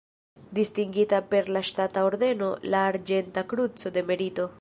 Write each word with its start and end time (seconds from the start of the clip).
Distingita 0.59 1.19
per 1.33 1.49
la 1.57 1.61
ŝtata 1.67 2.05
ordeno 2.07 2.47
la 2.75 2.81
Arĝenta 2.93 3.45
Kruco 3.53 3.93
de 3.99 4.05
Merito. 4.11 4.49